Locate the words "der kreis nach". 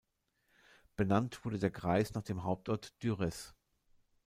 1.59-2.23